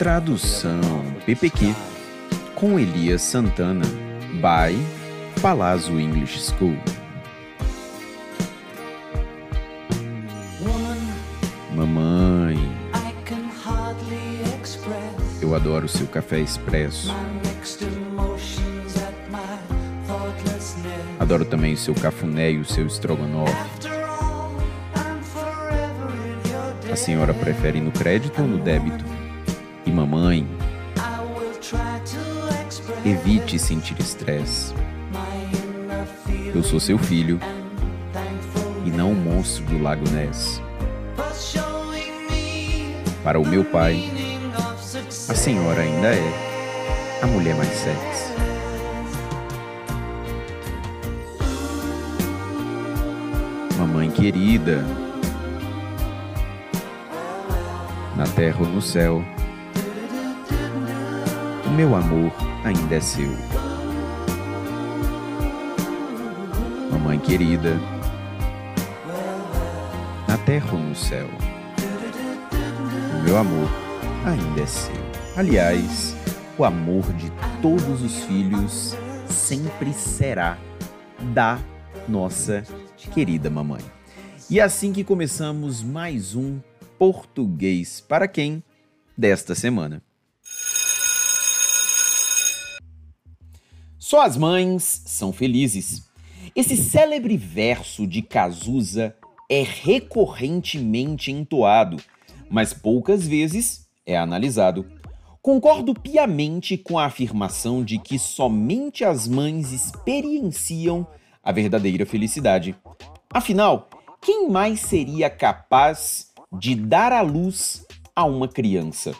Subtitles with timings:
[0.00, 0.80] Tradução
[1.26, 1.74] PPQ
[2.54, 3.84] com Elias Santana
[4.32, 4.74] by
[5.42, 6.74] Palazzo English School.
[11.74, 12.56] Mamãe,
[15.42, 17.14] eu adoro seu café expresso.
[21.18, 23.52] Adoro também o seu cafuné e o seu estrogonofe.
[26.90, 29.19] A senhora prefere no crédito ou no débito?
[29.90, 30.46] E mamãe,
[33.04, 34.72] evite sentir estresse.
[36.54, 37.40] Eu sou seu filho
[38.86, 40.62] e não o monstro do Lago Ness.
[43.24, 44.08] Para o meu pai,
[45.28, 48.32] a senhora ainda é a mulher mais sexy.
[53.76, 54.84] Mamãe querida,
[58.16, 59.24] na terra ou no céu,
[61.80, 62.30] meu amor
[62.62, 63.30] ainda é seu.
[66.90, 67.80] Mamãe querida,
[70.28, 71.26] na terra ou no céu,
[73.18, 73.66] o meu amor
[74.26, 74.92] ainda é seu.
[75.34, 76.14] Aliás,
[76.58, 78.94] o amor de todos os filhos
[79.26, 80.58] sempre será
[81.32, 81.58] da
[82.06, 82.62] nossa
[83.14, 83.80] querida mamãe.
[84.50, 86.60] E é assim que começamos mais um
[86.98, 88.62] Português para quem
[89.16, 90.09] desta semana.
[94.10, 96.10] Só as mães são felizes.
[96.56, 99.14] Esse célebre verso de Cazuza
[99.48, 101.96] é recorrentemente entoado,
[102.50, 104.84] mas poucas vezes é analisado.
[105.40, 111.06] Concordo piamente com a afirmação de que somente as mães experienciam
[111.40, 112.74] a verdadeira felicidade.
[113.32, 113.88] Afinal,
[114.20, 117.86] quem mais seria capaz de dar à luz
[118.16, 119.14] a uma criança?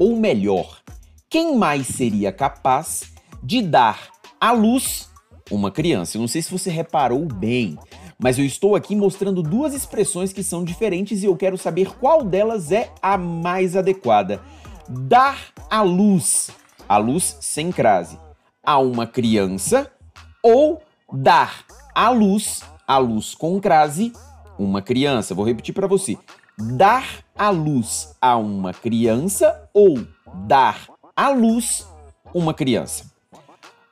[0.00, 0.80] Ou melhor,
[1.28, 5.08] quem mais seria capaz de dar à luz
[5.52, 6.16] uma criança?
[6.16, 7.78] Eu não sei se você reparou bem,
[8.18, 12.24] mas eu estou aqui mostrando duas expressões que são diferentes e eu quero saber qual
[12.24, 14.42] delas é a mais adequada.
[14.88, 15.38] Dar
[15.70, 16.50] à luz,
[16.88, 18.18] a luz sem crase,
[18.64, 19.92] a uma criança
[20.42, 20.82] ou
[21.12, 21.64] dar
[21.94, 24.12] à luz, a luz com crase,
[24.58, 25.36] uma criança.
[25.36, 26.18] Vou repetir para você.
[26.58, 30.04] Dar à luz a uma criança ou
[30.48, 31.86] dar à luz
[32.34, 33.12] uma criança.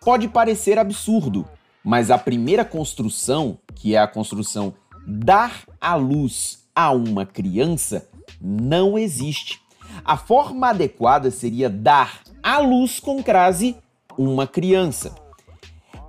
[0.03, 1.47] Pode parecer absurdo,
[1.85, 4.73] mas a primeira construção, que é a construção
[5.07, 8.09] dar à luz a uma criança,
[8.41, 9.61] não existe.
[10.03, 13.77] A forma adequada seria dar à luz com crase
[14.17, 15.15] uma criança.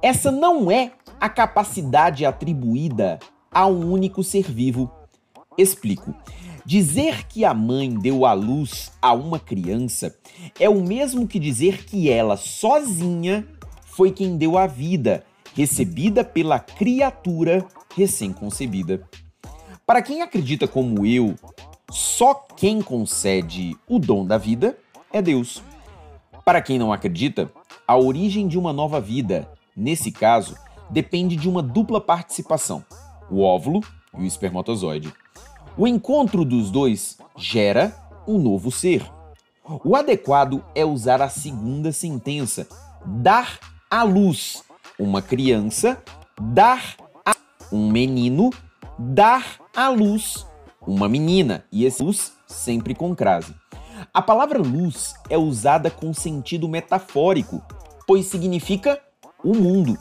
[0.02, 3.20] Essa não é a capacidade atribuída
[3.52, 4.90] a um único ser vivo.
[5.58, 6.16] Explico.
[6.66, 10.16] Dizer que a mãe deu à luz a uma criança
[10.58, 13.46] é o mesmo que dizer que ela sozinha
[13.92, 19.08] foi quem deu a vida, recebida pela criatura recém-concebida.
[19.86, 21.36] Para quem acredita como eu,
[21.90, 24.78] só quem concede o dom da vida
[25.12, 25.62] é Deus.
[26.46, 27.52] Para quem não acredita,
[27.86, 30.56] a origem de uma nova vida, nesse caso,
[30.90, 32.86] depende de uma dupla participação:
[33.30, 33.82] o óvulo
[34.18, 35.14] e o espermatozoide.
[35.78, 37.94] O encontro dos dois gera
[38.26, 39.06] um novo ser.
[39.84, 42.68] O adequado é usar a segunda sentença:
[43.06, 43.60] dar
[43.92, 44.64] à luz
[44.98, 46.02] uma criança,
[46.40, 47.36] dar a
[47.74, 48.50] um menino,
[48.98, 50.48] dar à luz
[50.88, 51.66] uma menina.
[51.70, 53.54] E esse luz sempre com crase.
[54.14, 57.62] A palavra luz é usada com sentido metafórico,
[58.08, 58.98] pois significa
[59.44, 59.98] o mundo.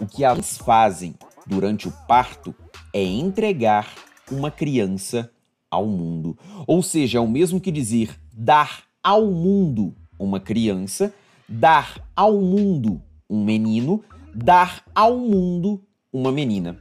[0.00, 1.14] O que elas fazem
[1.46, 2.54] durante o parto
[2.94, 3.92] é entregar
[4.32, 5.30] uma criança
[5.70, 6.38] ao mundo.
[6.66, 11.12] Ou seja, é o mesmo que dizer dar ao mundo uma criança,
[11.46, 14.02] dar ao mundo um menino,
[14.34, 16.80] dar ao mundo uma menina.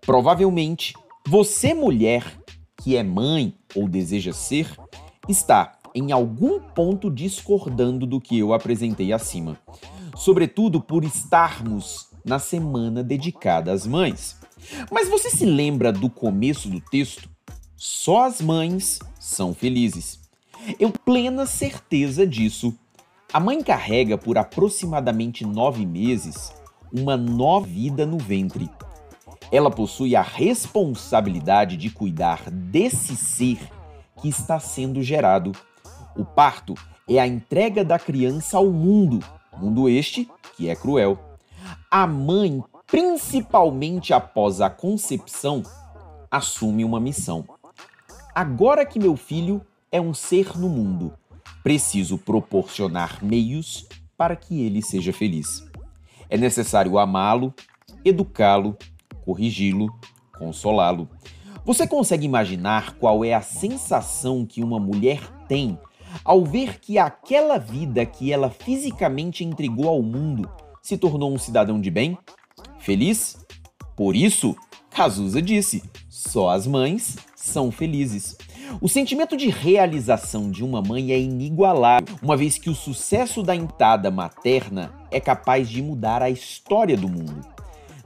[0.00, 0.94] Provavelmente,
[1.26, 2.24] você, mulher
[2.82, 4.74] que é mãe ou deseja ser,
[5.28, 9.58] está em algum ponto discordando do que eu apresentei acima,
[10.16, 14.36] sobretudo por estarmos na semana dedicada às mães.
[14.90, 17.28] Mas você se lembra do começo do texto?
[17.76, 20.20] Só as mães são felizes.
[20.78, 22.74] Eu plena certeza disso.
[23.32, 26.52] A mãe carrega por aproximadamente nove meses
[26.92, 28.68] uma nova vida no ventre.
[29.52, 33.60] Ela possui a responsabilidade de cuidar desse ser
[34.20, 35.52] que está sendo gerado.
[36.16, 36.74] O parto
[37.08, 39.20] é a entrega da criança ao mundo,
[39.56, 41.16] mundo este que é cruel.
[41.88, 45.62] A mãe, principalmente após a concepção,
[46.28, 47.44] assume uma missão.
[48.34, 51.12] Agora que meu filho é um ser no mundo,
[51.62, 53.86] preciso proporcionar meios
[54.16, 55.64] para que ele seja feliz.
[56.28, 57.54] É necessário amá-lo,
[58.04, 58.76] educá-lo,
[59.24, 59.88] corrigi-lo,
[60.38, 61.08] consolá-lo.
[61.64, 65.78] Você consegue imaginar qual é a sensação que uma mulher tem
[66.24, 70.50] ao ver que aquela vida que ela fisicamente entregou ao mundo
[70.82, 72.18] se tornou um cidadão de bem?
[72.78, 73.38] Feliz?
[73.96, 74.56] Por isso,
[74.90, 78.36] Cazuza disse: só as mães são felizes.
[78.78, 83.56] O sentimento de realização de uma mãe é inigualável, uma vez que o sucesso da
[83.56, 87.40] entada materna é capaz de mudar a história do mundo.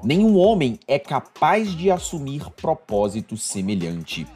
[0.02, 4.26] Nenhum homem é capaz de assumir propósito semelhante.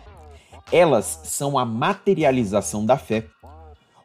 [0.70, 3.24] Elas são a materialização da fé,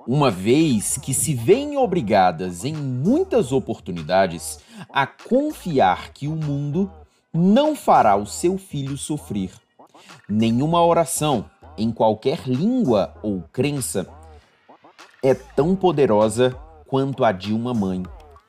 [0.08, 4.60] uma vez que se veem obrigadas em muitas oportunidades
[4.90, 6.92] a confiar que o mundo
[7.34, 9.52] não fará o seu filho sofrer.
[10.28, 11.46] Nenhuma oração,
[11.78, 14.08] em qualquer língua ou crença,
[15.22, 16.52] é tão poderosa
[16.88, 18.04] quanto a de uma mãe,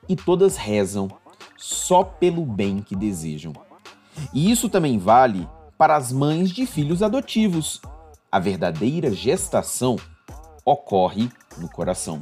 [0.07, 1.09] e todas rezam
[1.57, 3.53] só pelo bem que desejam.
[4.33, 7.81] E isso também vale para as mães de filhos adotivos.
[8.31, 9.95] A verdadeira gestação
[10.63, 12.21] ocorre no coração.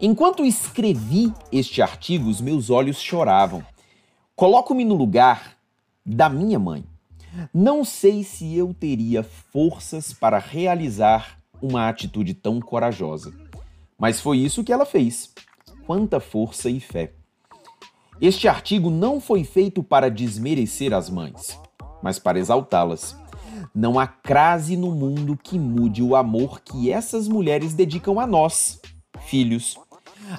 [0.00, 3.64] Enquanto escrevi este artigo, os meus olhos choravam.
[4.34, 5.56] Coloco-me no lugar
[6.04, 6.84] da minha mãe.
[7.52, 13.32] Não sei se eu teria forças para realizar uma atitude tão corajosa.
[13.98, 15.32] Mas foi isso que ela fez.
[15.86, 17.12] Quanta força e fé.
[18.20, 21.58] Este artigo não foi feito para desmerecer as mães,
[22.02, 23.16] mas para exaltá-las.
[23.74, 28.80] Não há crase no mundo que mude o amor que essas mulheres dedicam a nós,
[29.26, 29.76] filhos.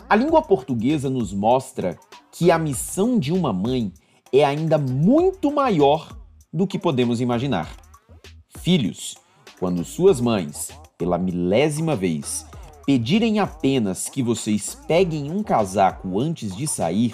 [0.08, 1.98] A língua portuguesa nos mostra
[2.32, 3.92] que a missão de uma mãe
[4.32, 6.16] é ainda muito maior
[6.56, 7.70] do que podemos imaginar.
[8.60, 9.16] Filhos,
[9.60, 12.48] quando suas mães, pela milésima vez,
[12.86, 17.14] pedirem apenas que vocês peguem um casaco antes de sair,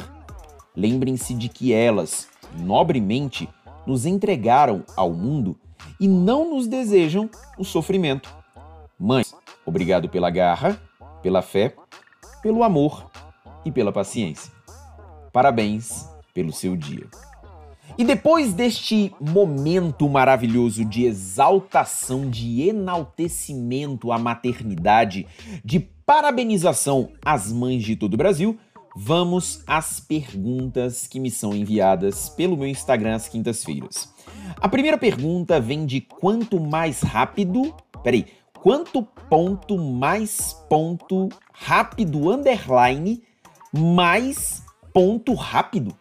[0.76, 2.28] lembrem-se de que elas,
[2.60, 3.50] nobremente,
[3.88, 5.58] nos entregaram ao mundo
[6.00, 7.28] e não nos desejam
[7.58, 8.30] o sofrimento.
[9.00, 9.34] Mães,
[9.66, 10.80] obrigado pela garra,
[11.24, 11.74] pela fé,
[12.44, 13.10] pelo amor
[13.66, 14.52] e pela paciência.
[15.34, 17.08] Parabéns pelo seu dia.
[18.01, 25.27] E depois deste momento maravilhoso de exaltação, de enaltecimento à maternidade,
[25.63, 28.57] de parabenização às mães de todo o Brasil,
[28.95, 34.12] vamos às perguntas que me são enviadas pelo meu Instagram às quintas-feiras.
[34.59, 37.71] A primeira pergunta vem de quanto mais rápido.
[38.03, 38.25] Peraí.
[38.63, 43.21] Quanto ponto mais ponto rápido underline
[43.71, 45.95] mais ponto rápido?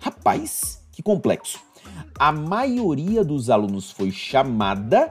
[0.00, 1.58] Rapaz, que complexo.
[2.18, 5.10] A maioria dos alunos foi chamada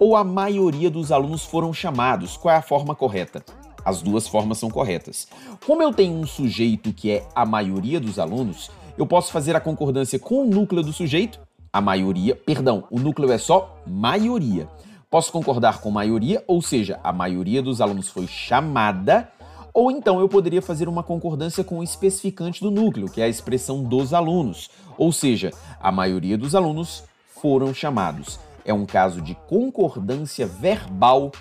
[0.00, 2.36] ou a maioria dos alunos foram chamados?
[2.36, 3.44] Qual é a forma correta?
[3.84, 5.28] As duas formas são corretas.
[5.66, 9.60] Como eu tenho um sujeito que é a maioria dos alunos, eu posso fazer a
[9.60, 11.38] concordância com o núcleo do sujeito
[11.70, 14.66] a maioria, perdão, o núcleo é só maioria.
[15.10, 19.30] Posso concordar com maioria, ou seja, a maioria dos alunos foi chamada,
[19.72, 23.28] ou então eu poderia fazer uma concordância com o especificante do núcleo, que é a
[23.28, 25.50] expressão dos alunos, ou seja,
[25.80, 27.04] a maioria dos alunos
[27.40, 28.38] foram chamados.
[28.64, 31.32] É um caso de concordância verbal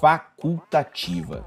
[0.00, 1.44] facultativa.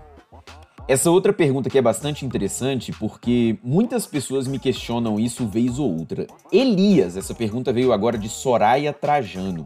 [0.87, 5.99] Essa outra pergunta aqui é bastante interessante porque muitas pessoas me questionam isso vez ou
[5.99, 6.25] outra.
[6.49, 9.65] Elias, essa pergunta veio agora de Soraya Trajano.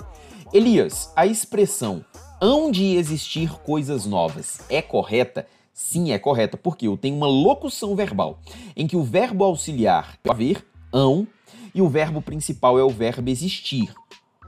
[0.51, 2.03] Elias, a expressão
[2.41, 5.45] hão de existir coisas novas é correta?
[5.73, 8.39] Sim, é correta, porque eu tenho uma locução verbal
[8.75, 11.27] em que o verbo auxiliar é haver, hão,
[11.73, 13.93] e o verbo principal é o verbo existir.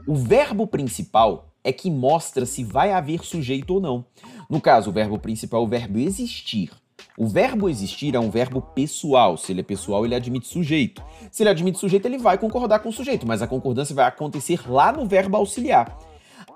[0.06, 4.04] O verbo principal é que mostra se vai haver sujeito ou não.
[4.50, 6.70] No caso, o verbo principal é o verbo existir.
[7.16, 9.36] O verbo existir é um verbo pessoal.
[9.38, 11.02] Se ele é pessoal, ele admite sujeito.
[11.30, 14.68] Se ele admite sujeito, ele vai concordar com o sujeito, mas a concordância vai acontecer
[14.68, 15.96] lá no verbo auxiliar.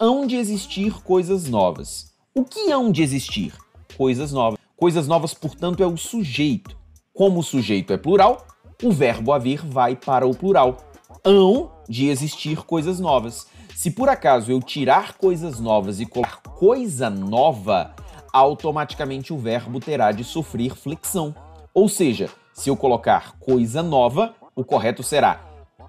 [0.00, 2.12] Hão de existir coisas novas.
[2.34, 3.54] O que hão de existir?
[3.96, 4.57] Coisas novas.
[4.78, 6.78] Coisas novas, portanto, é o sujeito.
[7.12, 8.46] Como o sujeito é plural,
[8.80, 10.76] o verbo haver vai para o plural.
[11.24, 13.48] Hão de existir coisas novas.
[13.74, 17.92] Se por acaso eu tirar coisas novas e colocar coisa nova,
[18.32, 21.34] automaticamente o verbo terá de sofrer flexão.
[21.74, 25.40] Ou seja, se eu colocar coisa nova, o correto será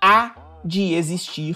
[0.01, 0.33] há
[0.65, 1.55] de existir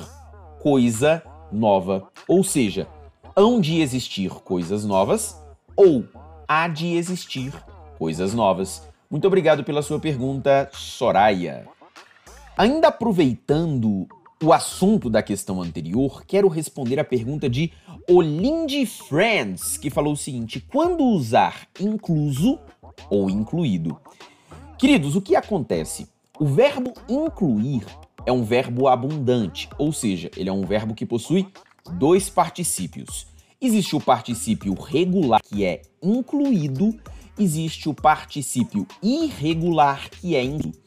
[0.62, 2.08] coisa nova.
[2.28, 2.88] Ou seja,
[3.36, 5.42] hão de existir coisas novas
[5.76, 6.04] ou
[6.48, 7.54] há de existir
[7.98, 8.88] coisas novas.
[9.10, 11.68] Muito obrigado pela sua pergunta, Soraya.
[12.58, 14.08] Ainda aproveitando
[14.44, 17.72] o assunto da questão anterior, quero responder a pergunta de
[18.10, 22.60] Olinde Friends, que falou o seguinte: quando usar incluso
[23.10, 23.98] ou incluído?
[24.78, 26.10] Queridos, o que acontece?
[26.40, 27.86] O verbo incluir
[28.26, 31.48] é um verbo abundante, ou seja, ele é um verbo que possui
[31.94, 33.28] dois particípios.
[33.64, 37.00] Existe o particípio regular, que é incluído,
[37.40, 40.78] existe o particípio irregular, que é incluído.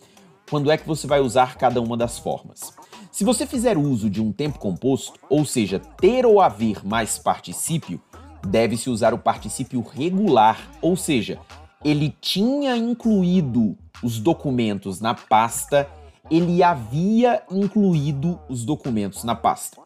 [0.51, 2.75] Quando é que você vai usar cada uma das formas?
[3.11, 7.99] Se você fizer uso de um tempo composto, ou seja, ter ou haver mais particípio,
[8.47, 11.41] deve-se usar o particípio regular, ou seja,
[11.83, 15.89] ele tinha incluído os documentos na pasta,
[16.31, 19.81] ele havia incluído os documentos na pasta.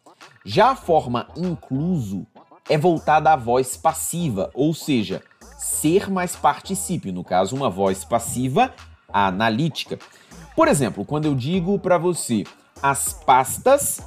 [0.44, 2.26] Já a forma incluso
[2.70, 5.20] é voltada à voz passiva, ou seja,
[5.58, 8.72] ser mais particípio, no caso, uma voz passiva
[9.12, 9.98] analítica.
[10.54, 12.44] Por exemplo, quando eu digo para você,
[12.80, 14.00] as pastas